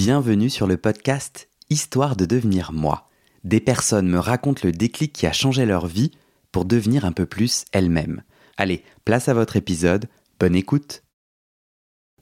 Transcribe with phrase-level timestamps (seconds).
[0.00, 3.08] Bienvenue sur le podcast Histoire de devenir moi.
[3.42, 6.12] Des personnes me racontent le déclic qui a changé leur vie
[6.52, 8.22] pour devenir un peu plus elles-mêmes.
[8.56, 10.06] Allez, place à votre épisode,
[10.38, 11.02] bonne écoute.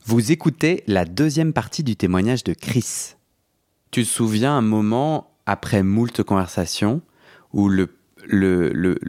[0.06, 3.16] Vous écoutez la deuxième partie du témoignage de Chris.
[3.90, 7.02] Tu te souviens un moment après moult conversations
[7.52, 7.94] où le,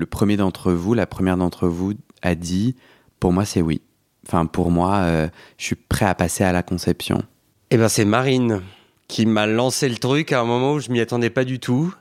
[0.09, 2.75] premier d'entre vous, la première d'entre vous a dit
[3.21, 3.81] Pour moi, c'est oui.
[4.27, 7.23] Enfin, pour moi, euh, je suis prêt à passer à la conception.
[7.69, 8.61] Eh ben, c'est Marine
[9.07, 11.93] qui m'a lancé le truc à un moment où je m'y attendais pas du tout.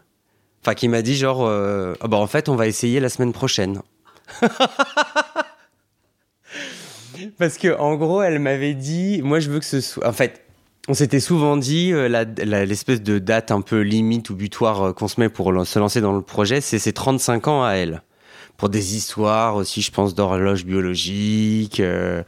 [0.62, 3.32] Enfin, qui m'a dit genre, euh, Ah bah en fait, on va essayer la semaine
[3.32, 3.82] prochaine.
[7.38, 10.06] Parce que en gros, elle m'avait dit, moi, je veux que ce soit.
[10.06, 10.42] En fait,
[10.88, 12.09] on s'était souvent dit euh,
[12.66, 16.01] l'espèce de date un peu limite ou butoir euh, qu'on se met pour se lancer
[16.01, 18.02] dans le projet, c'est ses 35 ans à elle.
[18.56, 21.80] Pour des histoires aussi, je pense, d'horloge biologique.
[21.80, 22.23] euh,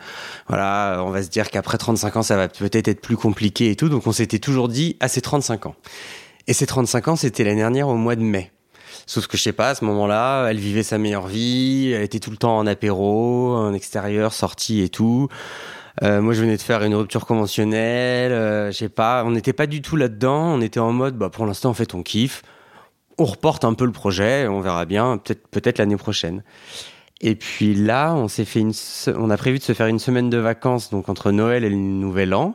[0.49, 3.77] voilà, on va se dire qu'après 35 ans, ça va peut-être être plus compliqué et
[3.77, 3.89] tout.
[3.89, 5.75] Donc on s'était toujours dit à ses 35 ans.
[6.47, 8.53] Et ses 35 ans, c'était l'année dernière au mois de mai.
[9.07, 12.20] Sauf que je sais pas, à ce moment-là, elle vivait sa meilleure vie, elle était
[12.20, 15.29] tout le temps en apéro, en extérieur, sortie et tout.
[16.03, 19.53] Euh, moi, je venais de faire une rupture conventionnelle, euh, je sais pas, on n'était
[19.53, 22.42] pas du tout là-dedans, on était en mode, bah, pour l'instant, en fait, on kiffe.
[23.19, 25.19] On reporte un peu le projet, on verra bien,
[25.50, 26.44] peut-être l'année prochaine.
[27.20, 28.72] Et puis là, on s'est fait une,
[29.16, 31.77] on a prévu de se faire une semaine de vacances, donc entre Noël et le
[31.77, 32.55] Nouvel An.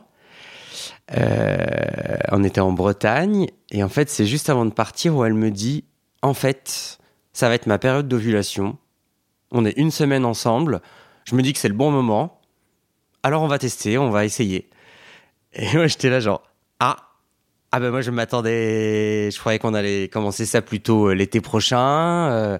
[1.16, 5.34] Euh, on était en Bretagne, et en fait, c'est juste avant de partir où elle
[5.34, 5.84] me dit,
[6.22, 6.98] en fait,
[7.34, 8.78] ça va être ma période d'ovulation.
[9.50, 10.80] On est une semaine ensemble.
[11.24, 12.40] Je me dis que c'est le bon moment.
[13.22, 14.68] Alors on va tester, on va essayer.
[15.52, 16.42] Et moi j'étais là genre
[16.80, 17.13] ah
[17.76, 22.30] ah ben moi je m'attendais, je croyais qu'on allait commencer ça plutôt euh, l'été prochain.
[22.30, 22.58] euh,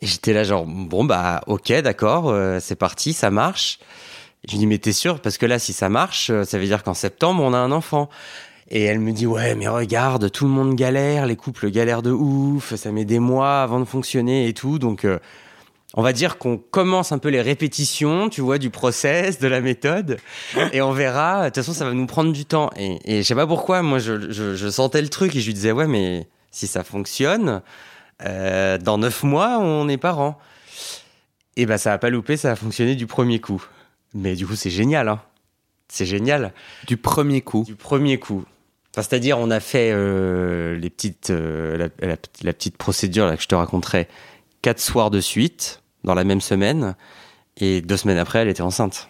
[0.00, 3.80] et j'étais là genre bon bah ok d'accord euh, c'est parti ça marche.
[4.46, 5.18] Je lui dis mais t'es sûr?
[5.18, 8.08] Parce que là si ça marche ça veut dire qu'en septembre on a un enfant.
[8.70, 12.12] Et elle me dit ouais mais regarde tout le monde galère, les couples galèrent de
[12.12, 15.04] ouf, ça met des mois avant de fonctionner et tout donc
[15.96, 19.60] on va dire qu'on commence un peu les répétitions, tu vois, du process, de la
[19.60, 20.18] méthode,
[20.72, 21.40] et on verra.
[21.40, 22.70] De toute façon, ça va nous prendre du temps.
[22.76, 25.46] Et, et je sais pas pourquoi, moi, je, je- je sentais le truc et je
[25.46, 27.62] lui disais, ouais, mais si ça fonctionne,
[28.24, 30.38] euh, dans neuf mois, on est parents.
[31.56, 33.64] Et ben, ça a pas loupé, ça a fonctionné du premier coup.
[34.14, 35.20] Mais du coup, c'est génial, hein.
[35.88, 36.52] C'est génial
[36.86, 37.62] Du premier coup.
[37.64, 38.44] du premier coup.
[38.92, 43.36] Enfin, c'est-à-dire, on a fait euh, les petites, euh, la, la- la petite procédure là,
[43.36, 44.08] que je te raconterai
[44.62, 46.94] quatre soirs de suite dans la même semaine,
[47.58, 49.08] et deux semaines après, elle était enceinte.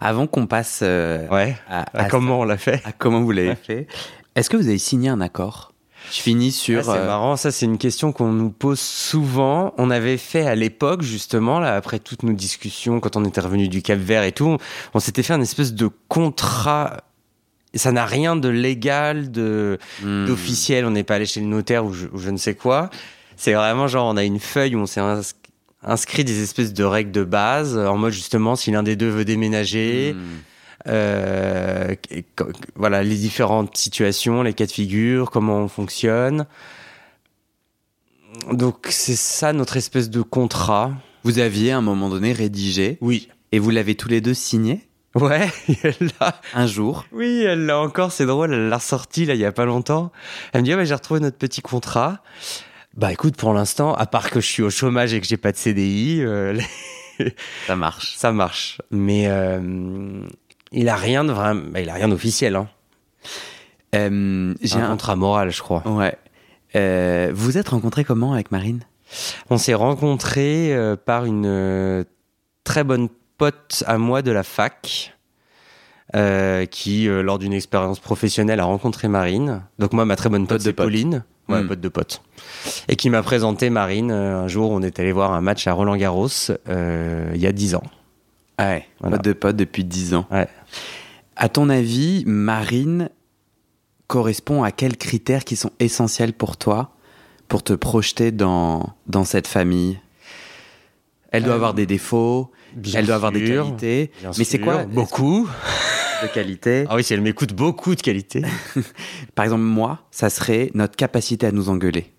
[0.00, 1.54] Avant qu'on passe euh, Ouais.
[1.68, 3.86] à, Ah, à- comment on l'a fait à comment vous l'avez fait,
[4.34, 5.72] est-ce que vous avez signé un accord?
[6.10, 6.84] Je finis Ah, sur.
[6.84, 9.74] C'est euh, marrant, ça c'est une question qu'on nous pose souvent.
[9.76, 13.68] On avait fait à l'époque justement, là après toutes nos discussions, quand on était revenu
[13.68, 14.58] du Cap Vert et tout, on,
[14.94, 16.96] on s'était fait un espèce de contrat.
[17.74, 21.84] Ça n'a rien de légal, de hmm, d'officiel, on n'est pas allé chez le notaire
[21.84, 22.90] ou je, ou je ne sais quoi.
[23.36, 25.00] C'est vraiment genre, on a une feuille où on s'est
[25.82, 29.24] inscrit des espèces de règles de base, en mode justement, si l'un des deux veut
[29.24, 30.18] déménager, hmm.
[30.88, 32.24] euh, et
[32.74, 36.46] voilà, les différentes situations, les cas de figure, comment on fonctionne.
[38.52, 40.92] Donc, c'est ça notre espèce de contrat.
[41.24, 43.28] Vous aviez à un moment donné rédigé Oui.
[43.52, 44.86] et vous l'avez tous les deux signé
[45.16, 45.50] Ouais,
[45.82, 46.40] elle l'a.
[46.54, 47.04] un jour.
[47.12, 50.12] Oui, elle l'a encore, c'est drôle, elle l'a ressorti là il y a pas longtemps.
[50.52, 52.22] Elle me dit, ah, bah, j'ai retrouvé notre petit contrat.
[52.96, 55.52] Bah écoute, pour l'instant, à part que je suis au chômage et que j'ai pas
[55.52, 56.58] de CDI, euh,
[57.66, 58.16] Ça marche.
[58.16, 58.78] ça marche.
[58.90, 60.22] Mais euh,
[60.72, 62.56] il a rien de vraiment, bah, il a rien d'officiel.
[62.56, 62.68] Hein.
[63.94, 64.90] Euh, J'ai un un.
[64.90, 65.82] contrat moral, je crois.
[65.86, 66.16] Ouais.
[67.32, 68.80] Vous êtes rencontrés comment avec Marine?
[69.50, 72.04] On s'est rencontrés euh, par une
[72.64, 73.08] très bonne
[73.38, 75.14] pote à moi de la fac.
[76.70, 79.62] qui, lors d'une expérience professionnelle, a rencontré Marine.
[79.78, 81.22] Donc moi, ma très bonne pote, Pote de pote.
[81.50, 81.62] Pauline.
[81.62, 81.68] Ouais, Mm.
[81.68, 82.22] pote de pote.
[82.88, 84.10] Et qui m'a présenté Marine.
[84.10, 86.28] euh, un jour, on est allé voir un match à Roland-Garros
[86.68, 87.82] euh, il y a 10 ans.
[88.58, 88.86] Ah ouais.
[89.00, 89.16] Voilà.
[89.16, 90.26] Pote de pote depuis 10 ans.
[90.30, 90.48] Ouais.
[91.36, 93.08] À ton avis, Marine
[94.06, 96.90] correspond à quels critères qui sont essentiels pour toi
[97.48, 99.98] pour te projeter dans, dans cette famille?
[101.32, 102.50] Elle doit Euh, avoir des défauts,
[102.94, 104.10] elle doit avoir des qualités.
[104.36, 105.48] Mais c'est quoi Beaucoup.
[106.22, 108.42] De qualités Ah oui, si elle m'écoute, beaucoup de qualité.
[109.34, 112.12] Par exemple, moi, ça serait notre capacité à nous engueuler.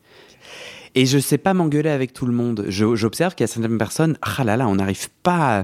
[0.96, 2.66] Et je sais pas m'engueuler avec tout le monde.
[2.68, 5.64] Je- J'observe qu'il y a certaines personnes, ah là là, on n'arrive pas à,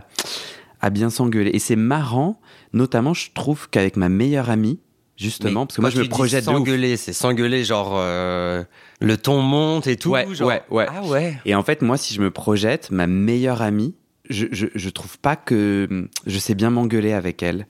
[0.81, 1.51] à bien s'engueuler.
[1.53, 2.39] Et c'est marrant,
[2.73, 4.79] notamment, je trouve qu'avec ma meilleure amie,
[5.17, 8.63] justement, parce que moi, je me projette de s'engueuler, c'est s'engueuler, genre euh,
[9.01, 10.11] le ton monte et tout.
[10.11, 10.85] Ouais, genre- ouais, ouais.
[10.89, 11.37] Ah ouais.
[11.45, 13.95] Et en fait, moi, si je me projette, ma meilleure amie,
[14.29, 17.65] je, je, je trouve pas que je sais bien m'engueuler avec elle.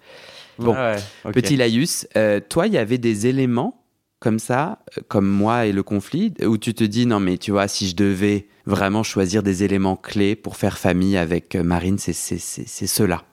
[0.59, 0.95] Bon, Ah
[1.25, 3.83] ouais, petit laïus, euh, toi, il y avait des éléments
[4.19, 7.51] comme ça, euh, comme moi et le conflit, où tu te dis non mais tu
[7.51, 11.97] vois, si je devais vraiment choisir des éléments clés pour faire famille avec euh, Marine,
[11.97, 13.23] c'est c'est c'est c'est ceux-là.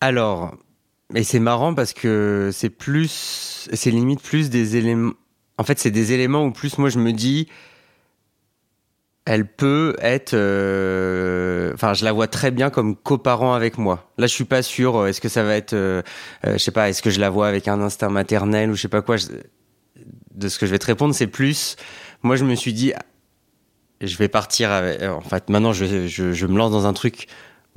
[0.00, 0.56] Alors,
[1.14, 5.12] et c'est marrant parce que c'est plus, c'est limite plus des éléments.
[5.58, 7.48] En fait, c'est des éléments où plus moi je me dis,
[9.24, 10.34] elle peut être.
[10.34, 14.10] euh, Enfin, je la vois très bien comme coparent avec moi.
[14.18, 14.96] Là, je suis pas sûr.
[14.96, 16.02] euh, Est-ce que ça va être, euh,
[16.46, 18.82] euh, je sais pas, est-ce que je la vois avec un instinct maternel ou je
[18.82, 19.16] sais pas quoi.
[20.34, 21.76] De ce que je vais te répondre, c'est plus.
[22.22, 22.92] Moi, je me suis dit,
[24.00, 24.70] je vais partir.
[24.70, 27.26] Avec, en fait, maintenant, je, je, je me lance dans un truc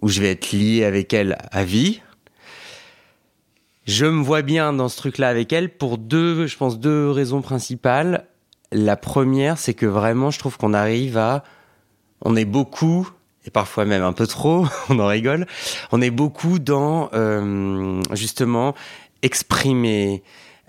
[0.02, 2.02] où je vais être lié avec elle à vie.
[3.86, 7.42] Je me vois bien dans ce truc-là avec elle pour deux, je pense, deux raisons
[7.42, 8.28] principales.
[8.72, 11.44] La première, c'est que vraiment, je trouve qu'on arrive à,
[12.22, 13.10] on est beaucoup,
[13.46, 15.48] et parfois même un peu trop, on en rigole,
[15.92, 18.76] on est beaucoup dans, euh, justement,
[19.22, 20.22] exprimer,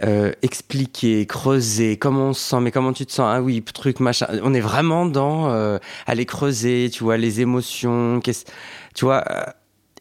[0.05, 3.99] euh, expliquer, creuser, comment on se sent, mais comment tu te sens, ah oui, truc,
[3.99, 4.29] machin.
[4.45, 9.25] On est vraiment dans euh, aller creuser, tu vois, les émotions, tu vois.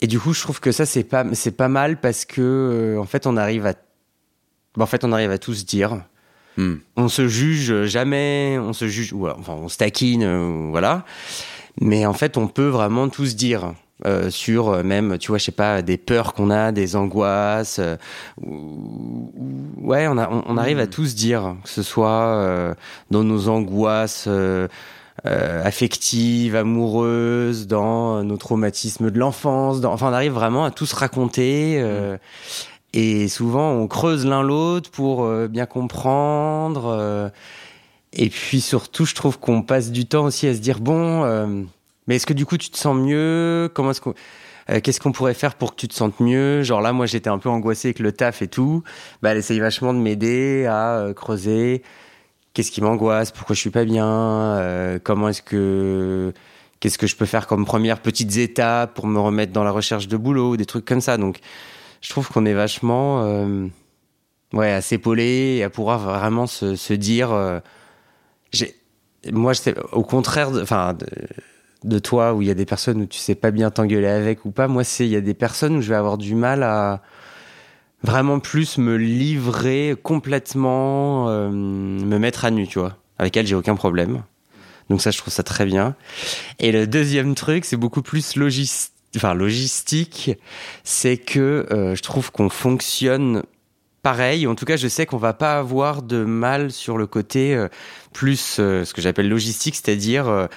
[0.01, 3.05] et du coup, je trouve que ça, c'est pas, c'est pas mal parce que, en
[3.05, 3.73] fait, on arrive à,
[4.75, 6.03] bah, en fait, on arrive à tout se dire.
[6.57, 6.75] Hmm.
[6.95, 11.06] On se juge jamais, on se juge, ou, enfin, on se taquine, euh, voilà.
[11.80, 13.74] Mais en fait, on peut vraiment tout se dire.
[14.06, 17.80] euh, sur euh, même, tu vois, je sais pas, des peurs qu'on a, des angoisses.
[17.80, 17.95] euh,
[18.39, 22.36] ou- ou- ouais, on, a, on, on arrive à tout se dire, que ce soit
[22.36, 22.74] euh,
[23.09, 24.68] dans nos angoisses euh,
[25.25, 29.83] euh, affectives, amoureuses, dans nos traumatismes de l'enfance.
[29.83, 31.77] Enfin, on arrive vraiment à tout se raconter.
[31.80, 32.18] euh,
[32.99, 36.88] et souvent, on creuse l'un l'autre pour euh, bien comprendre.
[36.88, 37.29] euh,
[38.11, 41.61] et puis surtout, je trouve qu'on passe du temps aussi à se dire bon, euh,
[42.07, 43.69] mais est-ce que du coup tu te sens mieux?
[43.75, 44.15] Comment est-ce qu'on
[44.83, 46.63] Qu'est-ce qu'on pourrait faire pour que tu te sentes mieux?
[46.63, 48.83] Genre là, moi, j'étais un peu angoissé avec le taf et tout.
[49.21, 51.83] Bah, elle essaye vachement de m'aider à creuser.
[52.53, 53.31] Qu'est-ce qui m'angoisse?
[53.31, 54.99] Pourquoi je suis pas bien?
[55.03, 56.33] Comment est-ce que
[56.79, 60.07] Qu'est-ce que je peux faire comme premières petites étapes pour me remettre dans la recherche
[60.07, 61.17] de boulot, des trucs comme ça.
[61.17, 61.39] Donc,
[62.01, 63.67] je trouve qu'on est vachement, euh,
[64.53, 67.59] ouais, à s'épauler et à pouvoir vraiment se, dire, euh,
[69.31, 69.53] moi,
[69.91, 70.63] au contraire, de,
[71.83, 74.45] de, toi, où il y a des personnes où tu sais pas bien t'engueuler avec
[74.45, 74.67] ou pas.
[74.67, 77.01] Moi, il y a des personnes où je vais avoir du mal à
[78.03, 83.55] vraiment plus me livrer complètement, euh, me mettre à nu, tu vois, avec elle, j'ai
[83.55, 84.23] aucun problème.
[84.89, 85.95] Donc ça, je trouve ça très bien.
[86.59, 90.31] Et le deuxième truc, c'est beaucoup plus logis- enfin, logistique.
[90.83, 93.44] C'est que euh, je trouve qu'on fonctionne
[94.04, 94.48] pareil.
[94.48, 97.68] En tout cas, je sais qu'on va pas avoir de mal sur le côté euh,
[98.13, 100.48] plus euh, ce que j'appelle logistique, c'est-à-dire euh,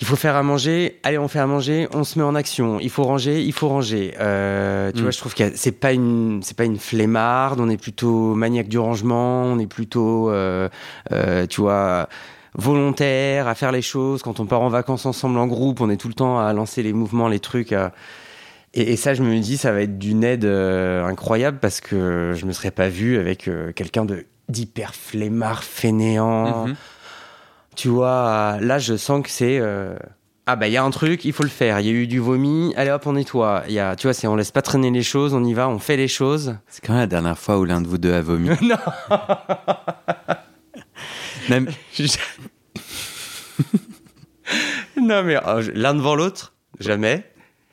[0.00, 2.80] il faut faire à manger, allez, on fait à manger, on se met en action.
[2.80, 4.10] Il faut ranger, il faut ranger.
[4.14, 5.02] Tu Mm.
[5.02, 7.60] vois, je trouve que c'est pas une, c'est pas une flemmarde.
[7.60, 9.42] On est plutôt maniaque du rangement.
[9.44, 10.32] On est plutôt,
[11.48, 12.08] tu vois,
[12.54, 14.22] volontaire à faire les choses.
[14.22, 16.82] Quand on part en vacances ensemble en groupe, on est tout le temps à lancer
[16.82, 17.72] les mouvements, les trucs.
[17.72, 17.92] à-
[18.74, 22.32] Et, et ça, je me dis, ça va être d'une aide euh, incroyable parce que
[22.34, 26.66] je me serais pas vu avec euh, quelqu'un de d'hyper flemmard, fainéant.
[26.66, 26.74] Mhm.
[27.76, 29.58] Tu vois, là, je sens que c'est.
[29.60, 29.94] euh,
[30.46, 31.80] Ah, bah, il y a un truc, il faut le faire.
[31.80, 33.62] Il y a eu du vomi, allez hop, on nettoie.
[33.68, 35.68] Il y a, tu vois, c'est on laisse pas traîner les choses, on y va,
[35.68, 36.56] on fait les choses.
[36.66, 38.48] C'est quand même la dernière fois où l'un de vous deux a vomi.
[38.62, 38.76] non
[41.52, 41.68] Même-
[45.00, 47.24] Non, mais euh, l'un devant l'autre, jamais.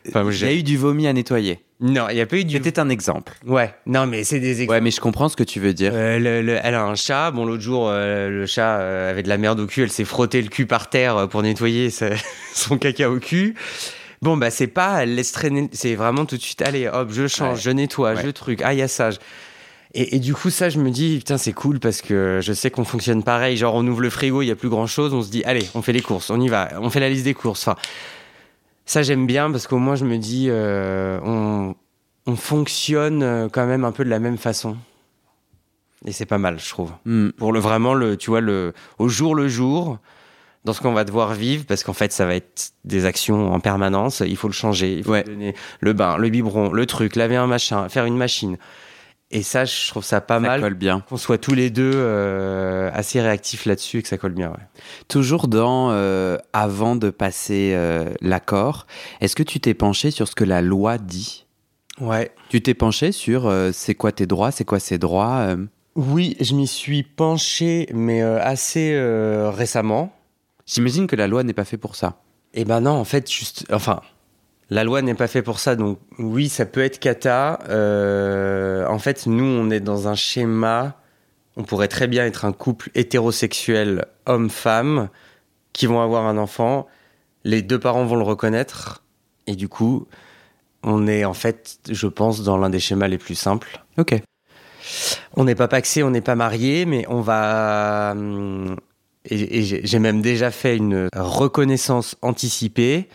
[0.07, 1.59] Enfin, Il y a j'ai- eu du vomi à nettoyer.
[1.81, 2.57] Non, il n'y a pas eu du.
[2.57, 3.33] C'était un exemple.
[3.45, 4.71] Ouais, non, mais c'est des exemples.
[4.71, 5.91] Ouais, mais je comprends ce que tu veux dire.
[5.93, 7.31] Euh, le- le- elle a un chat.
[7.31, 9.83] Bon, l'autre jour, euh, le chat euh, avait de la merde au cul.
[9.83, 12.09] Elle s'est frotté le cul par terre pour nettoyer sa-
[12.53, 13.55] son caca au cul.
[14.21, 15.69] Bon, bah, c'est pas, elle laisse traîner.
[15.71, 17.61] C'est vraiment tout de suite, allez, hop, je change, Ouais.
[17.63, 18.23] je nettoie, Ouais.
[18.25, 18.61] je truc.
[18.61, 19.11] Ah, il y a ça.
[19.11, 19.19] je-
[19.95, 22.69] Et, et du coup, ça, je me dis, putain, c'est cool parce que je sais
[22.69, 23.57] qu'on fonctionne pareil.
[23.57, 25.13] Genre, on ouvre le frigo, il y a plus grand chose.
[25.13, 26.69] On se dit, allez, on fait les courses, on y va.
[26.79, 27.67] On fait la liste des courses.
[27.67, 27.79] Enfin,
[28.85, 31.73] ça, j'aime bien parce qu'au moins, je me dis, euh, on,
[32.27, 34.77] on fonctionne euh, quand même un peu de la même façon.
[36.05, 36.91] Et c'est pas mal, je trouve.
[37.05, 37.29] Hmm.
[37.31, 39.97] Pour le vraiment, le, tu vois, le, au jour le jour,
[40.65, 43.59] dans ce qu'on va devoir vivre, parce qu'en fait, ça va être des actions en
[43.59, 44.21] permanence.
[44.25, 45.23] Il faut le changer, il faut Ouais.
[45.23, 48.57] donner le bain, le biberon, le truc, laver un machin, faire une machine.
[49.31, 51.01] Et ça, je trouve ça pas Ça mal colle bien.
[51.07, 54.49] qu'on soit tous les deux euh, assez réactifs là-dessus et que ça colle bien.
[54.49, 54.67] Ouais.
[55.07, 58.87] Toujours dans euh, avant de passer euh, l'accord,
[59.21, 61.45] est-ce que tu t'es penché sur ce que la loi dit?
[62.01, 62.31] Ouais.
[62.49, 65.55] Tu t'es penché sur c'est quoi tes droits, c'est quoi ses droits
[65.95, 68.97] Oui, je m'y suis penché, mais assez
[69.53, 70.11] récemment.
[70.65, 72.21] J'imagine que la loi n'est pas faite pour ça.
[72.53, 73.99] Et ben non, en fait, juste, enfin,
[74.69, 77.59] La loi n'est pas faite pour ça, donc oui, ça peut être cata.
[77.69, 81.01] Euh, en fait, nous, on est dans un schéma.
[81.57, 85.09] On pourrait très bien être un couple hétérosexuel homme-femme
[85.73, 86.87] qui vont avoir un enfant.
[87.43, 89.03] Les deux parents vont le reconnaître.
[89.47, 90.07] Et du coup,
[90.83, 93.83] on est en fait, je pense, dans l'un des schémas les plus simples.
[93.97, 94.21] Ok.
[95.35, 98.11] On n'est pas paxé, on n'est pas marié, mais on va.
[98.11, 98.75] hum,
[99.25, 103.09] Et, j'ai même déjà fait une reconnaissance anticipée.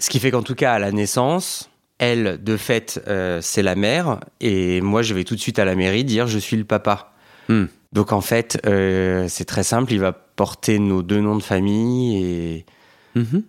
[0.00, 3.74] Ce qui fait qu'en tout cas, à la naissance, elle, de fait, euh, c'est la
[3.76, 4.20] mère.
[4.40, 7.12] Et moi, je vais tout de suite à la mairie dire je suis le papa.
[7.48, 7.66] Hmm.
[7.92, 9.92] Donc en fait, euh, c'est très simple.
[9.92, 12.66] Il va porter nos deux noms de famille et.
[13.14, 13.42] Mhm.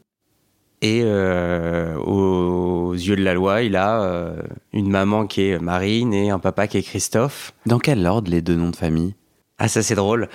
[0.84, 4.34] Et euh, aux yeux de la loi, il a
[4.74, 7.54] une maman qui est Marine et un papa qui est Christophe.
[7.68, 9.14] Dans quel ordre les deux noms de famille?
[9.60, 10.28] Ah, ça c'est drôle.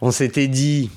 [0.00, 0.90] On s'était dit.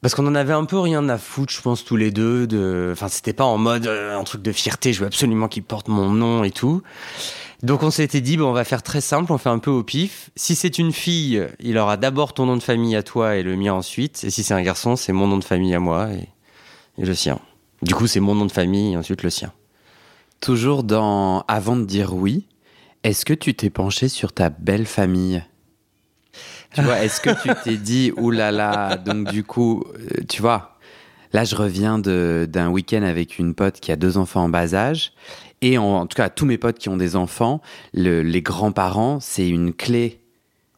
[0.00, 2.46] Parce qu'on en avait un peu rien à foutre, je pense, tous les deux.
[2.46, 2.90] De...
[2.92, 5.88] Enfin, c'était pas en mode euh, un truc de fierté, je veux absolument qu'il porte
[5.88, 6.82] mon nom et tout.
[7.64, 9.82] Donc on s'était dit, bon, on va faire très simple, on fait un peu au
[9.82, 10.30] pif.
[10.36, 13.56] Si c'est une fille, il aura d'abord ton nom de famille à toi et le
[13.56, 14.22] mien ensuite.
[14.22, 16.28] Et si c'est un garçon, c'est mon nom de famille à moi et,
[17.02, 17.40] et le sien.
[17.82, 19.52] Du coup, c'est mon nom de famille et ensuite le sien.
[20.40, 22.46] Toujours dans Avant de dire oui,
[23.02, 25.42] est-ce que tu t'es penché sur ta belle famille?
[26.74, 30.76] Tu vois, est-ce que tu t'es dit, oulala, donc du coup, euh, tu vois,
[31.32, 35.12] là je reviens d'un week-end avec une pote qui a deux enfants en bas âge,
[35.62, 37.60] et en, en tout cas tous mes potes qui ont des enfants,
[37.94, 40.20] le- les grands-parents, c'est une clé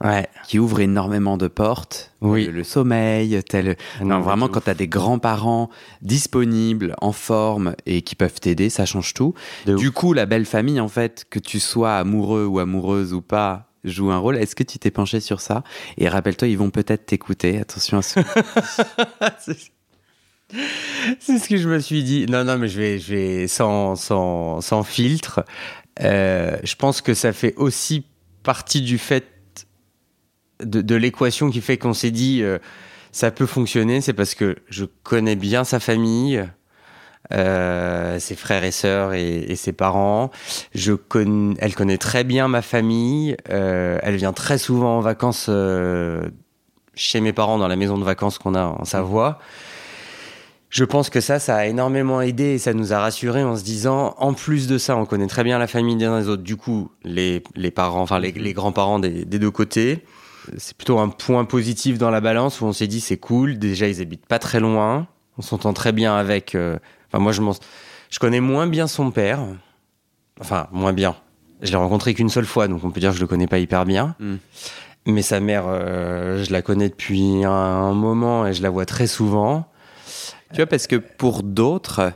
[0.02, 0.26] Ouais.
[0.46, 2.12] qui ouvre énormément de portes.
[2.22, 2.46] Oui.
[2.46, 3.76] Le, le sommeil, tel.
[4.00, 5.68] Non, Non, vraiment, quand tu as des grands-parents
[6.00, 9.34] disponibles, en forme et qui peuvent t'aider, ça change tout.
[9.66, 13.20] De du coup, la belle famille, en fait, que tu sois amoureux ou amoureuse ou
[13.20, 14.36] pas, joue un rôle.
[14.36, 15.62] Est-ce que tu t'es penché sur ça?
[15.98, 17.58] Et rappelle-toi, ils vont peut-être t'écouter.
[17.58, 18.20] Attention à ce.
[21.18, 22.26] c'est ce que je me suis dit.
[22.26, 25.44] Non, non, mais je vais, je vais sans, sans, sans filtre.
[26.00, 28.04] Euh, je pense que ça fait aussi
[28.42, 29.26] partie du fait
[30.62, 32.58] de, de l'équation qui fait qu'on s'est dit euh,
[33.12, 34.00] ça peut fonctionner.
[34.00, 36.44] C'est parce que je connais bien sa famille,
[37.32, 40.30] euh, ses frères et sœurs et, ses parents.
[40.74, 43.36] Je connais, elle connaît très bien ma famille.
[43.50, 46.28] Euh, elle vient très souvent en vacances euh,
[46.94, 49.38] chez mes parents dans la maison de vacances qu'on a en Savoie.
[50.70, 53.62] Je pense que ça, ça a énormément aidé et ça nous a rassurés en se
[53.62, 56.42] disant, en plus de ça, on connaît très bien la famille des uns des autres.
[56.42, 60.04] Du coup, les, les parents, enfin les, grands-parents des, des deux côtés,
[60.58, 63.58] c'est plutôt un point positif dans la balance où on s'est dit c'est cool.
[63.58, 65.06] Déjà, ils habitent pas très loin,
[65.38, 66.56] on s'entend très bien avec.
[67.12, 69.40] Enfin, moi, je connais moins bien son père.
[70.40, 71.16] Enfin, moins bien.
[71.62, 73.58] Je l'ai rencontré qu'une seule fois, donc on peut dire que je le connais pas
[73.58, 74.14] hyper bien.
[74.18, 74.36] Mm.
[75.06, 78.86] Mais sa mère, euh, je la connais depuis un, un moment et je la vois
[78.86, 79.66] très souvent.
[80.52, 82.12] tu vois, parce que pour d'autres,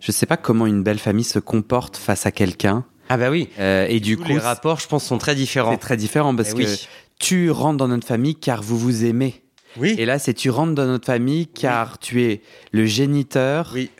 [0.00, 2.84] je sais pas comment une belle famille se comporte face à quelqu'un.
[3.10, 3.48] Ah bah oui.
[3.58, 5.70] Euh, et du Tous coup, les rapports, je pense, sont très différents.
[5.72, 6.88] c'est très différent parce Eh que oui.
[7.18, 9.42] tu rentres dans notre famille car vous vous aimez.
[9.78, 9.94] Oui.
[9.98, 13.90] Et là, c'est tu rentres dans notre famille car tu es le géniteur Oui.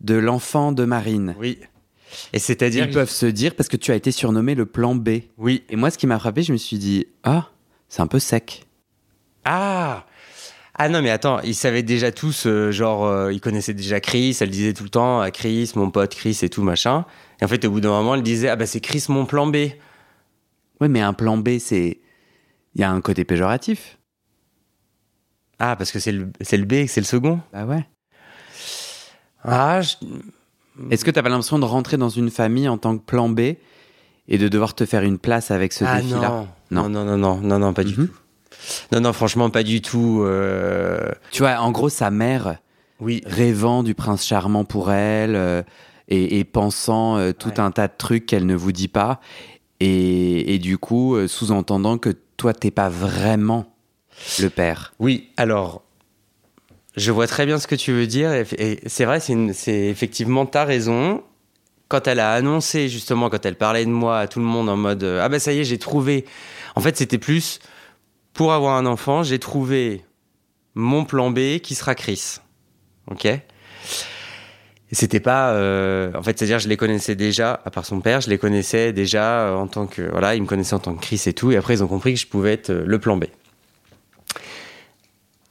[0.00, 1.34] De l'enfant de Marine.
[1.38, 1.58] Oui.
[2.32, 2.86] Et c'est-à-dire.
[2.86, 5.20] Ils peuvent se dire parce que tu as été surnommé le plan B.
[5.36, 5.64] Oui.
[5.68, 7.48] Et moi, ce qui m'a frappé, je me suis dit ah,
[7.88, 8.66] c'est un peu sec.
[9.44, 10.06] Ah
[10.74, 14.36] Ah non, mais attends, ils savaient déjà tous, euh, genre, euh, ils connaissaient déjà Chris,
[14.40, 17.04] elle disait tout le temps, ah, Chris, mon pote Chris et tout, machin.
[17.40, 19.46] Et en fait, au bout d'un moment, elle disait, ah bah c'est Chris, mon plan
[19.46, 19.56] B.
[20.80, 21.98] Ouais, mais un plan B, c'est
[22.74, 23.98] il y a un côté péjoratif.
[25.58, 27.84] Ah, parce que c'est le, c'est le B c'est le second Bah ouais.
[29.50, 29.94] Ah, je-
[30.90, 33.40] Est-ce que t'as pas l'impression de rentrer dans une famille en tant que plan B
[34.28, 36.48] et de devoir te faire une place avec ce ah défi-là non.
[36.70, 38.06] non, non, non, non, non, non, pas du Mhm.
[38.08, 38.14] tout.
[38.92, 40.20] Non, non, franchement, pas du tout.
[40.22, 42.58] euh, Tu vois, en gros, sa mère
[43.00, 45.62] Oui, rêvant du prince charmant pour elle euh,
[46.08, 47.60] et, et pensant euh, tout Ouais.
[47.60, 49.20] un tas de trucs qu'elle ne vous dit pas
[49.80, 53.66] et, et du coup euh, sous-entendant que toi t'es pas vraiment
[54.40, 54.92] le père.
[54.98, 55.82] Oui, alors,
[56.98, 58.32] je vois très bien ce que tu veux dire.
[58.32, 61.22] Et, c'est vrai, c'est c'est effectivement ta raison.
[61.88, 64.76] Quand elle a annoncé, justement, quand elle parlait de moi à tout le monde en
[64.76, 66.26] mode euh, Ah bah ça y est, j'ai trouvé.
[66.74, 67.60] En fait, c'était plus
[68.34, 70.04] pour avoir un enfant, j'ai trouvé
[70.74, 72.36] mon plan B qui sera Chris.
[73.10, 73.26] Ok?
[74.92, 75.52] C'était pas.
[75.52, 78.92] euh, en fait, c'est-à-dire, je les connaissais déjà, à part son père, je les connaissais
[78.92, 80.02] déjà euh, en tant que.
[80.02, 81.52] Voilà, ils me connaissaient en tant que Chris et tout.
[81.52, 83.24] Et après, ils ont compris que je pouvais être le plan B.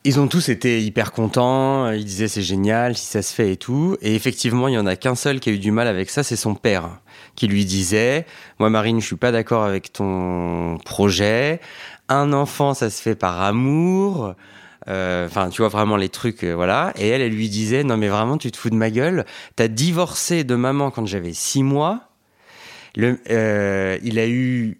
[0.08, 3.58] Ils ont tous été hyper contents, ils disaient c'est génial si ça se fait et
[3.58, 3.98] tout.
[4.02, 6.24] Et effectivement, il y en a qu'un seul qui a eu du mal avec ça,
[6.24, 7.02] c'est son père,
[7.36, 8.26] qui lui disait
[8.58, 11.60] Moi, Marine, je suis pas d'accord avec ton projet.
[12.08, 14.34] Un enfant, ça se fait par amour.
[14.88, 16.94] Euh, Enfin, tu vois vraiment les trucs, euh, voilà.
[16.96, 19.26] Et elle, elle lui disait, non mais vraiment, tu te fous de ma gueule.
[19.58, 22.04] T'as divorcé de maman quand j'avais six mois.
[22.98, 24.80] Euh, il a eu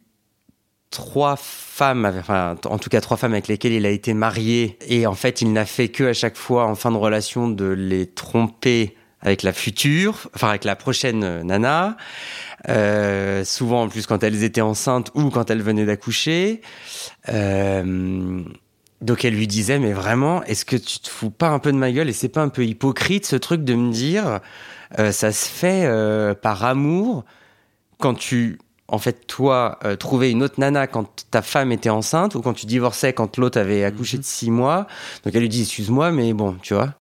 [0.90, 4.78] trois femmes, enfin, en tout cas trois femmes avec lesquelles il a été marié.
[4.88, 7.66] Et en fait, il n'a fait que à chaque fois, en fin de relation, de
[7.66, 11.98] les tromper avec la future, enfin avec la prochaine euh, nana.
[12.70, 16.62] Euh, souvent en plus quand elles étaient enceintes ou quand elles venaient d'accoucher.
[17.30, 18.42] Euh,
[19.02, 21.78] donc elle lui disait mais vraiment est-ce que tu te fous pas un peu de
[21.78, 24.40] ma gueule et c'est pas un peu hypocrite ce truc de me dire
[24.98, 25.88] ça se fait
[26.42, 27.26] par amour
[28.00, 28.58] quand tu
[28.90, 32.54] en fait toi euh, trouvais une autre nana quand ta femme était enceinte ou quand
[32.54, 34.88] tu divorçais quand l'autre avait accouché de six mois.
[35.24, 36.94] Donc elle lui dit excuse-moi mais bon tu vois.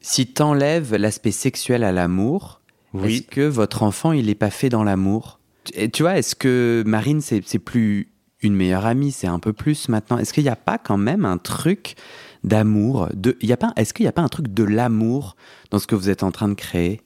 [0.00, 2.60] Si t'enlèves l'aspect sexuel à l'amour,
[2.94, 3.16] Oui.
[3.16, 5.40] est-ce que votre enfant, il n'est pas fait dans l'amour?
[5.74, 9.52] Et Tu vois, est-ce que Marine, c'est c'est plus une meilleure amie, c'est un peu
[9.52, 10.18] plus maintenant?
[10.18, 11.96] Est-ce qu'il n'y a pas quand même un truc
[12.44, 15.34] d'amour de, il y a pas, Est-ce qu'il n'y a pas un truc de l'amour
[15.70, 17.00] dans ce que vous êtes en train de créer?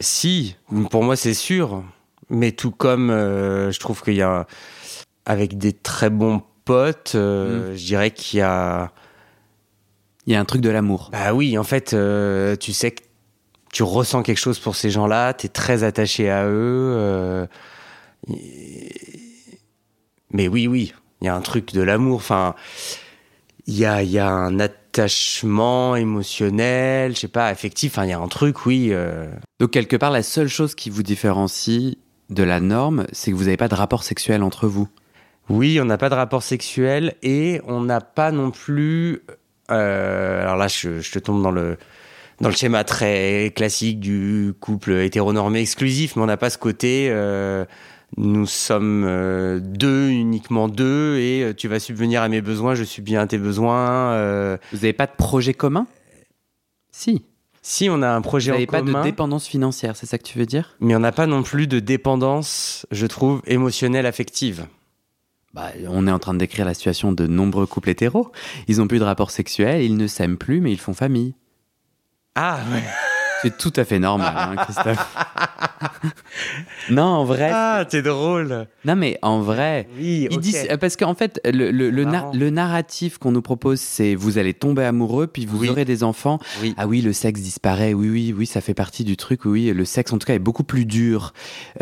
[0.00, 0.56] Si,
[0.90, 1.84] pour moi c'est sûr.
[2.30, 4.46] Mais tout comme euh, je trouve qu'il y a,
[5.26, 8.92] avec des très bons potes, euh, je dirais qu'il y a...
[10.26, 11.10] Il y a un truc de l'amour.
[11.12, 13.02] Bah oui, en fait, euh, tu sais que
[13.70, 17.46] tu ressens quelque chose pour ces gens-là, tu es très attaché à eux.
[20.30, 22.16] Mais oui, oui, il y a un truc de l'amour.
[22.16, 22.54] Enfin,
[23.66, 27.92] il y a, y a un attachement émotionnel, je sais pas, affectif.
[27.92, 28.94] Enfin, il y a un truc, oui.
[29.60, 31.98] Donc quelque part, la seule chose qui vous différencie
[32.30, 34.88] de la norme, c'est que vous n'avez pas de rapport sexuel entre vous.
[35.50, 39.22] Oui, on n'a pas de rapport sexuel et on n'a pas non plus.
[39.70, 41.76] euh, alors là, je, je te tombe dans le
[42.40, 47.08] dans le schéma très classique du couple hétéronormé exclusif, mais on n'a pas ce côté.
[47.10, 47.64] euh,
[48.16, 53.20] nous sommes euh, deux, uniquement deux, et tu vas subvenir à mes besoins, je subviens
[53.20, 54.12] à tes besoins.
[54.12, 54.56] euh.
[54.72, 55.86] Vous n'avez pas de projet commun?
[56.92, 57.24] Si.
[57.66, 60.18] Si on a un Vous projet en n'avez pas commun, de dépendance financière, c'est ça
[60.18, 60.76] que tu veux dire?
[60.80, 64.66] Mais on n'a pas non plus de dépendance, je trouve, émotionnelle, affective.
[65.54, 68.30] Bah, on est en train de décrire la situation de nombreux couples hétéros.
[68.68, 71.36] Ils n'ont plus de rapport sexuel, ils ne s'aiment plus, mais ils font famille.
[72.34, 72.84] Ah, ouais.
[73.40, 75.16] C'est tout à fait normal, hein, Christophe.
[76.90, 77.50] non, en vrai.
[77.52, 78.66] ah, t'es drôle.
[78.84, 79.88] Non, mais en vrai.
[79.98, 80.40] Oui, Ils ok.
[80.42, 84.38] disent, parce qu'en fait, le, le, le, na- le narratif qu'on nous propose, c'est vous
[84.38, 85.68] allez tomber amoureux, puis vous Oui.
[85.70, 86.38] aurez des enfants.
[86.62, 86.74] Oui.
[86.76, 87.94] Ah oui, le sexe disparaît.
[87.94, 89.44] Oui, oui, oui, ça fait partie du truc.
[89.44, 91.32] Oui, le sexe, en tout cas, est beaucoup plus dur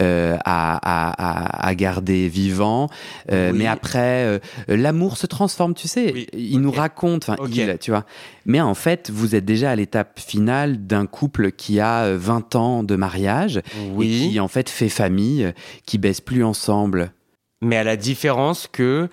[0.01, 2.89] euh, à, à, à, garder vivant.
[3.31, 3.59] Euh, Oui.
[3.59, 6.13] Mais après, euh, l'amour se transforme, tu sais.
[6.15, 8.05] Oui, Il nous raconte, enfin, il, tu vois.
[8.47, 12.57] Mais en fait, vous êtes déjà à l'étape finale d'un couple qui a euh, 20
[12.57, 15.53] ans de mariage et Oui, qui, en fait, fait famille,
[15.87, 17.13] qui baisse plus ensemble.
[17.61, 19.09] mais à la différence que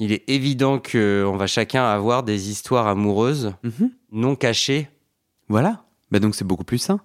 [0.00, 3.90] il est évident que on va chacun avoir des histoires amoureuses Mhm.
[4.12, 4.88] non cachées.
[5.48, 5.84] Voilà.
[6.10, 7.00] Bah donc, c'est beaucoup plus sain.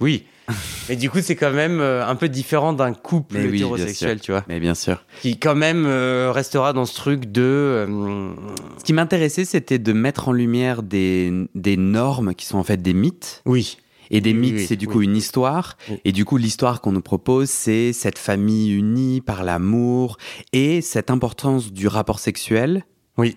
[0.00, 0.24] Oui.
[0.88, 4.20] mais du coup, c'est quand même euh, un peu différent d'un couple Mais oui, hétérosexuel,
[4.20, 5.04] tu vois, Mais bien sûr.
[5.20, 8.30] qui quand même euh, restera dans ce truc de euh,
[8.78, 12.78] Ce qui m'intéressait, c'était de mettre en lumière des, des normes qui sont en fait
[12.82, 13.42] des mythes.
[13.46, 13.76] oui,
[14.12, 14.92] Et des mythes, oui, c'est du oui.
[14.92, 15.76] coup une histoire.
[16.04, 20.18] Et du coup, l'histoire qu'on nous propose, c'est cette famille unie par l'amour
[20.52, 22.84] et cette importance du rapport sexuel.
[23.16, 23.36] oui.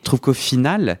[0.00, 1.00] Je trouve qu'au final,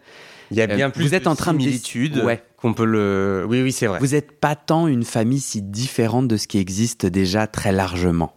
[0.50, 2.42] Il y a Euh, bien plus vous êtes de en train de similitudes Ouais.
[2.56, 3.44] qu'on peut le.
[3.48, 3.98] Oui, oui, c'est vrai.
[4.00, 8.32] vous n'êtes pas tant une famille si différente de ce qui existe déjà très largement.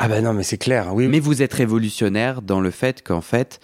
[0.00, 0.94] Ah bah non, mais c'est clair.
[0.94, 3.60] Oui, Mais vous êtes révolutionnaire dans le fait qu'en fait,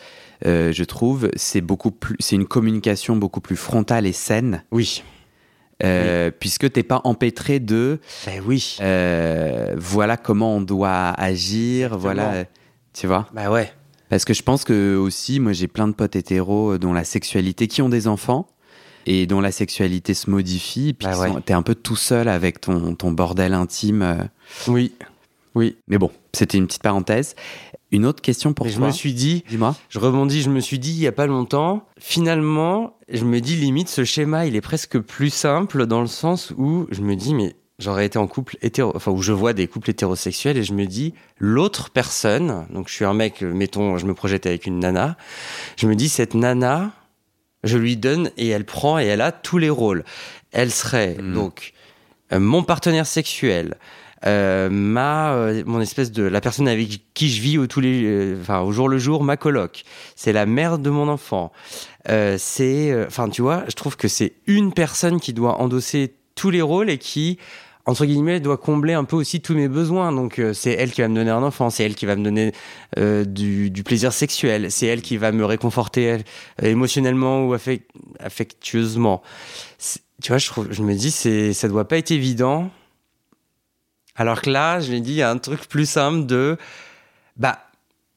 [0.46, 4.62] euh, je trouve, c'est beaucoup plus, c'est une communication beaucoup plus frontale et saine.
[4.72, 5.02] oui.
[5.85, 8.79] Euh, puisque t'es pas empêtré de Ben oui.
[8.81, 12.45] euh, voilà comment on doit agir, voilà,
[12.95, 13.29] tu vois.
[13.35, 13.71] Bah ouais.
[14.09, 17.05] Parce que je pense que aussi, moi j'ai plein de potes hétéros euh, dont la
[17.05, 18.49] sexualité, qui ont des enfants
[19.05, 21.31] et dont la sexualité se modifie, puis qui ouais.
[21.45, 24.29] t'es un peu tout seul avec ton, ton bordel intime.
[24.69, 24.93] Oui.
[25.57, 25.77] Oui.
[25.88, 27.35] Mais bon, c'était une petite parenthèse.
[27.90, 28.87] Une autre question pour je toi.
[28.87, 29.75] me suis dit, Dis-moi.
[29.88, 33.57] je rebondis, je me suis dit il y a pas longtemps, finalement, je me dis
[33.57, 37.33] limite ce schéma, il est presque plus simple dans le sens où je me dis
[37.35, 40.73] mais j'aurais été en couple hétéro, enfin où je vois des couples hétérosexuels et je
[40.73, 44.79] me dis l'autre personne, donc je suis un mec, mettons, je me projette avec une
[44.81, 45.16] nana,
[45.77, 46.90] je me dis cette nana,
[47.64, 50.05] je lui donne et elle prend et elle a tous les rôles.
[50.53, 51.35] Elle serait Mm.
[51.35, 51.73] donc
[52.33, 53.77] euh, mon partenaire sexuel,
[54.24, 58.05] euh, ma euh, mon espèce de la personne avec qui je vis au tous les
[58.05, 61.52] euh, enfin au jour le jour ma coloc c'est la mère de mon enfant
[62.09, 66.14] Euh, c'est euh, enfin tu vois je trouve que c'est une personne qui doit endosser
[66.35, 67.38] tous les rôles et qui
[67.87, 70.11] entre guillemets, doit combler un peu aussi tous mes besoins.
[70.12, 72.24] Donc, euh, c'est elle qui va me donner un enfant, c'est elle qui va me
[72.24, 72.52] donner
[72.98, 76.18] euh, du, du, plaisir sexuel, c'est elle qui va me réconforter
[76.61, 79.22] émotionnellement ou affect affectueusement.
[80.20, 82.70] Tu vois, je, trouve, je me dis, c'est, ça doit pas être évident.
[84.16, 86.57] Alors que là, je me dis, il y a un truc plus simple de,
[87.37, 87.59] bah,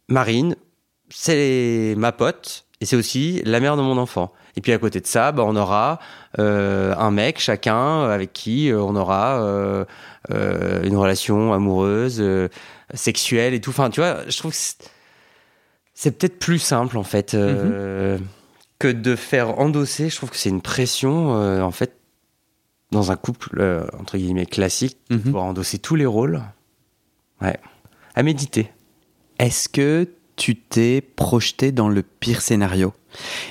[0.08, 0.56] Marine,
[1.10, 4.32] c'est ma pote et c'est aussi la mère de mon enfant.
[4.56, 6.00] Et puis à côté de ça, bah, on aura
[6.38, 9.86] euh, un mec chacun avec qui euh, on aura euh,
[10.32, 12.24] euh, une relation amoureuse,
[12.94, 13.70] sexuelle et tout.
[13.70, 14.58] Enfin, tu vois, je trouve que
[15.94, 18.20] c'est peut-être plus simple en fait mm-hmm.
[18.80, 20.10] que de faire endosser.
[20.10, 21.32] Je trouve que c'est une pression
[21.62, 21.99] en fait
[22.92, 25.32] dans un couple entre guillemets classique mm-hmm.
[25.32, 26.42] pour endosser tous les rôles.
[27.42, 27.58] Ouais,
[28.16, 28.72] à méditer.
[29.38, 32.94] Est-ce que tu t'es projeté dans le pire scénario?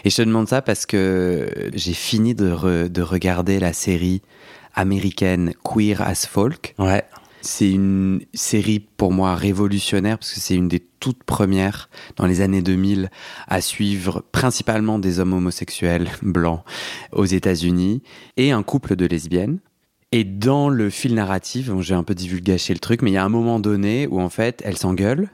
[0.05, 4.23] Et je te demande ça parce que j'ai fini de, de, regarder la série
[4.75, 6.75] américaine Queer as Folk.
[6.79, 7.05] Ouais.
[7.41, 12.41] C'est une série pour moi révolutionnaire parce que c'est une des toutes premières dans les
[12.41, 13.11] années 2000
[13.47, 16.63] à suivre principalement des hommes homosexuels blancs
[17.13, 18.03] aux États-Unis
[18.37, 19.61] et un couple de lesbiennes.
[20.11, 23.25] Et dans le fil narratif, j'ai un peu divulgaché le truc, mais il y a
[23.25, 25.29] un moment donné où en fait elles s'engueulent,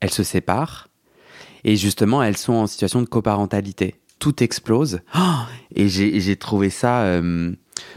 [0.00, 0.88] elles se séparent
[1.64, 3.96] et justement, elles sont en situation de coparentalité.
[4.18, 5.00] Tout explose.
[5.74, 7.02] et j'ai trouvé ça.
[7.02, 7.52] Euh,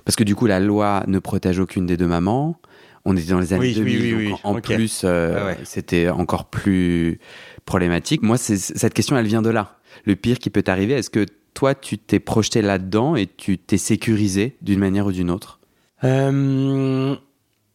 [0.05, 2.59] parce que du coup, la loi ne protège aucune des deux mamans.
[3.05, 7.19] On était dans les années 2000, donc en plus, euh, c'était encore plus
[7.65, 8.21] problématique.
[8.21, 9.77] Moi, cette question, elle vient de là.
[10.05, 13.77] Le pire qui peut t'arriver, est-ce que toi, tu t'es projeté là-dedans et tu t'es
[13.77, 15.59] sécurisé d'une manière ou d'une autre?
[16.03, 17.15] Euh,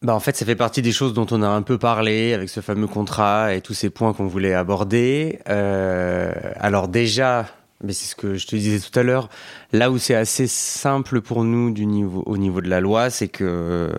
[0.01, 2.49] bah en fait, ça fait partie des choses dont on a un peu parlé avec
[2.49, 5.39] ce fameux contrat et tous ces points qu'on voulait aborder.
[5.49, 7.47] Euh, alors déjà,
[7.83, 9.29] mais c'est ce que je te disais tout à l'heure,
[9.71, 13.27] là où c'est assez simple pour nous du niveau, au niveau de la loi, c'est
[13.27, 13.91] que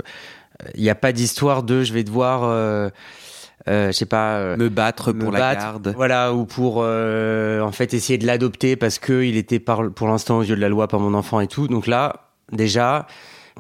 [0.75, 2.89] il n'y a pas d'histoire de je vais devoir, euh,
[3.69, 7.73] euh, je sais pas, euh, me battre pour la garde, voilà, ou pour euh, en
[7.73, 10.69] fait essayer de l'adopter parce que il était par, pour l'instant aux yeux de la
[10.69, 11.69] loi pas mon enfant et tout.
[11.69, 13.07] Donc là, déjà,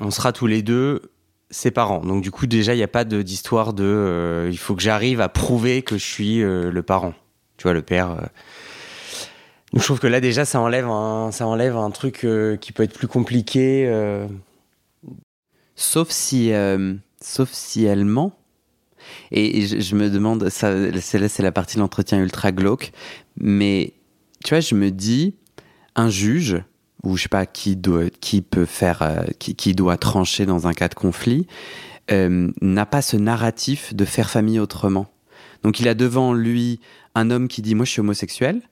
[0.00, 1.02] on sera tous les deux
[1.50, 2.00] ses parents.
[2.00, 5.20] Donc du coup déjà il n'y a pas d'histoire de, euh, il faut que j'arrive
[5.20, 7.14] à prouver que je suis euh, le parent.
[7.56, 8.10] Tu vois le père.
[8.10, 8.26] Euh.
[9.72, 12.26] Donc je trouve que là déjà ça enlève un, ça enlève un truc
[12.60, 13.86] qui peut être plus compliqué.
[15.80, 16.50] Sauf si,
[17.20, 18.32] sauf si elle ment.
[19.30, 22.90] Et, je, je, me demande, ça, c'est c'est la partie de l'entretien ultra glauque.
[23.40, 23.94] Mais
[24.44, 25.36] tu vois, je me dis,
[25.94, 26.60] un juge,
[27.02, 30.66] ou je sais pas qui doit, qui peut faire, euh, qui, qui, doit trancher dans
[30.66, 31.46] un cas de conflit,
[32.10, 35.06] euh, n'a pas ce narratif de faire famille autrement.
[35.62, 36.80] Donc il a devant lui
[37.14, 38.62] un homme qui dit moi je suis homosexuel,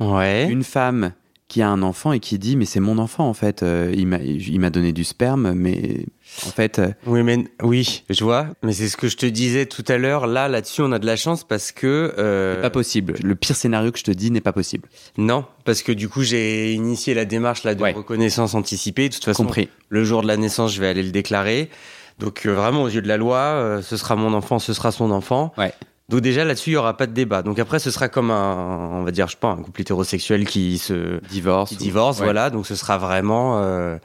[0.00, 0.48] ouais.
[0.50, 1.12] une femme
[1.50, 3.64] qui a un enfant et qui dit mais c'est mon enfant en fait.
[3.64, 4.06] Euh, il
[4.60, 6.06] m'a donné du sperme mais
[6.46, 8.46] en fait euh, oui mais oui je vois.
[8.62, 10.28] Mais c'est ce que je te disais tout à l'heure.
[10.28, 12.62] Là là-dessus on a de la chance parce que euh...
[12.62, 13.14] pas possible.
[13.20, 14.88] Le pire scénario que je te dis n'est pas possible.
[15.18, 19.08] Non parce que du coup j'ai initié la démarche là de reconnaissance anticipée.
[19.08, 19.68] De toute façon Compris.
[19.88, 21.68] le jour de la naissance je vais aller le déclarer.
[22.20, 25.10] Donc euh, vraiment aux yeux de la loi ce sera mon enfant ce sera son
[25.10, 25.52] enfant.
[25.58, 25.74] Ouais
[26.10, 27.42] donc déjà là-dessus, il y aura pas de débat.
[27.42, 30.44] Donc après, ce sera comme un, on va dire, je sais pas, un couple hétérosexuel
[30.44, 32.50] qui se divorce, qui divorce, voilà.
[32.50, 33.96] Donc ce sera vraiment, euh,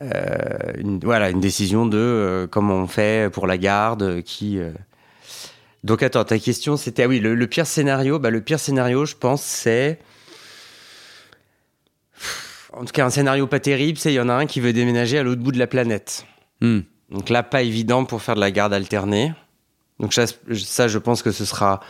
[0.00, 0.38] euh,
[0.78, 4.60] une, voilà, une décision de euh, comment on fait pour la garde, qui.
[5.82, 8.20] Donc attends, ta question c'était ah oui, le, le, pire scénario.
[8.20, 9.98] Bah le pire scénario, je pense, c'est
[12.72, 13.98] en tout cas un scénario pas terrible.
[13.98, 16.26] C'est il y en a un qui veut déménager à l'autre bout de la planète.
[16.60, 16.82] Hmm.
[17.10, 19.32] Donc là, pas évident pour faire de la garde alternée.
[20.00, 20.26] Donc ça,
[20.88, 21.80] je pense que ce sera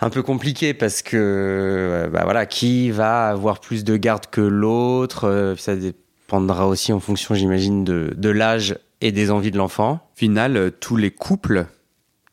[0.00, 4.40] un peu compliqué parce que euh, bah voilà, qui va avoir plus de garde que
[4.40, 9.58] l'autre, euh, ça dépendra aussi en fonction, j'imagine, de, de l'âge et des envies de
[9.58, 10.00] l'enfant.
[10.14, 11.66] Final, euh, tous les couples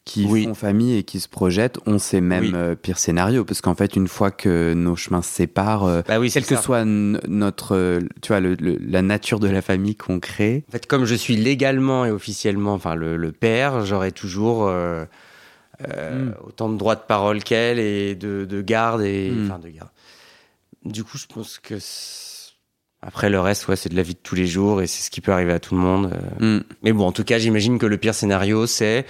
[0.08, 0.46] qui oui.
[0.46, 2.52] font famille et qui se projettent ont ces mêmes oui.
[2.56, 6.18] euh, pires scénarios parce qu'en fait une fois que nos chemins se séparent euh, bah
[6.18, 6.62] oui, quelle que ça.
[6.62, 10.72] soit notre euh, tu vois le, le, la nature de la famille qu'on crée en
[10.72, 16.34] fait comme je suis légalement et officiellement enfin le, le père j'aurai toujours mm.
[16.46, 19.62] autant de droits de parole qu'elle et de, de, garde et enfin mm.
[19.62, 19.90] de garde
[20.86, 21.76] du coup je pense que
[23.06, 25.12] après le reste, ouais, c'est de la vie de tous les jours et c'est ce
[25.12, 26.12] qui peut arriver à tout le monde.
[26.40, 26.60] Mm.
[26.84, 29.06] Mais bon, en tout cas, j'imagine que le pire scénario, c'est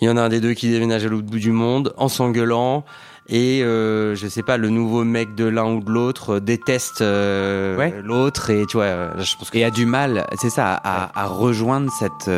[0.00, 2.08] il y en a un des deux qui déménage à l'autre bout du monde en
[2.08, 2.84] s'engueulant
[3.28, 7.76] et euh, je sais pas, le nouveau mec de l'un ou de l'autre déteste euh,
[7.76, 7.94] ouais.
[8.02, 11.12] l'autre et tu vois, je pense qu'il a du mal, c'est ça, à, ouais.
[11.14, 12.30] à, rejoindre cette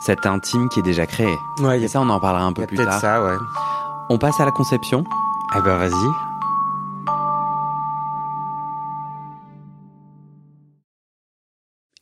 [0.00, 1.36] cette intime qui est déjà créée.
[1.58, 3.00] Ouais, et ça, on en parlera un peu plus tard.
[3.00, 3.36] ça, ouais.
[4.08, 5.04] On passe à la conception.
[5.56, 6.25] Eh ben, vas-y.